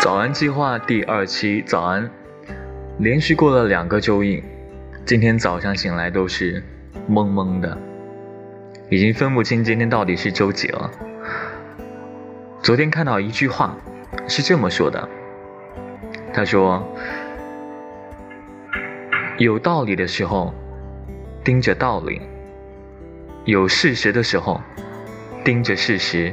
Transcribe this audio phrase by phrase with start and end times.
[0.00, 2.10] 早安计划第二期早安，
[3.00, 4.42] 连续过了两个周印，
[5.04, 6.64] 今天早上醒来都是
[7.06, 7.76] 懵懵的，
[8.88, 10.90] 已经分不清今天到底是周几了。
[12.62, 13.76] 昨天看到一句话，
[14.26, 15.06] 是这么说的，
[16.32, 16.82] 他说
[19.36, 20.54] ：“有道理的时候，
[21.44, 22.22] 盯着道理；
[23.44, 24.62] 有事实的时候，
[25.44, 26.32] 盯着事实；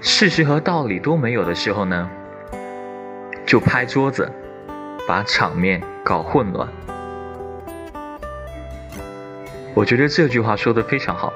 [0.00, 2.08] 事实和道理都没有的时候呢？”
[3.46, 4.28] 就拍桌子，
[5.06, 6.68] 把场面搞混乱。
[9.72, 11.32] 我觉得这句话说的非常好，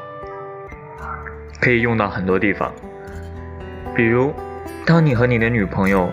[1.61, 2.73] 可以用到很多地方。
[3.95, 4.35] 比如，
[4.85, 6.11] 当你和你的女朋友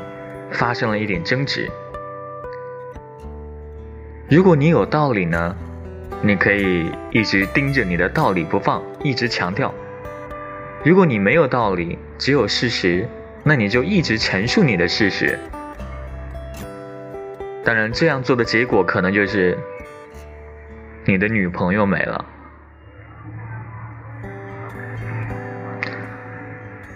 [0.52, 1.68] 发生了一点争执，
[4.30, 5.56] 如果你有道理呢，
[6.22, 9.72] 你可以一直盯着你的道理不放，一直强调；
[10.84, 13.08] 如果你没有道理，只有事实，
[13.44, 15.40] 那你就一直陈述你的事实。
[17.68, 19.58] 当然，这样做的结果可能就是
[21.04, 22.26] 你的女朋友没了。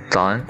[0.09, 0.41] 早安。